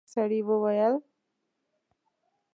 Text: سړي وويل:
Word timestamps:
سړي 0.13 0.39
وويل: 0.47 0.95